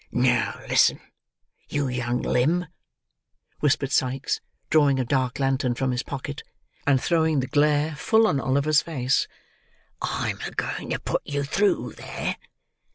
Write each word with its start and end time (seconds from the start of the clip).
"Now 0.11 0.59
listen, 0.67 0.99
you 1.69 1.87
young 1.87 2.23
limb," 2.23 2.65
whispered 3.59 3.91
Sikes, 3.91 4.41
drawing 4.71 4.99
a 4.99 5.05
dark 5.05 5.37
lantern 5.39 5.75
from 5.75 5.91
his 5.91 6.01
pocket, 6.01 6.41
and 6.87 6.99
throwing 6.99 7.39
the 7.39 7.45
glare 7.45 7.95
full 7.95 8.25
on 8.25 8.39
Oliver's 8.39 8.81
face; 8.81 9.27
"I'm 10.01 10.39
a 10.41 10.49
going 10.49 10.89
to 10.89 10.99
put 10.99 11.21
you 11.23 11.43
through 11.43 11.91
there. 11.93 12.35